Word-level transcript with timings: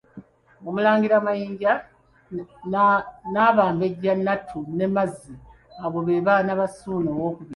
Omulangira 0.67 1.17
Mayinja 1.25 1.73
n'abambejja 3.33 4.13
Nattu 4.25 4.59
ne 4.77 4.85
Mazzi, 4.95 5.35
abo 5.83 5.97
baana 6.27 6.59
ba 6.59 6.67
Ssuuna 6.71 7.11
II. 7.27 7.39